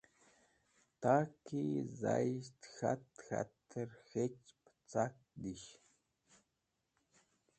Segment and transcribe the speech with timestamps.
[1.01, 1.63] Toki
[1.99, 5.81] zayisht k̃hat k̃hatẽr k̃hech pẽcak disht.